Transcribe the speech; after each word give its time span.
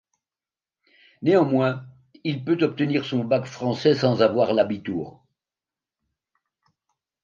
Néanmoins, 1.21 1.85
il 2.23 2.43
peut 2.43 2.57
obtenir 2.61 3.05
son 3.05 3.23
bac 3.23 3.45
français 3.45 3.93
sans 3.93 4.23
avoir 4.23 4.51
l'Abitur. 4.51 5.21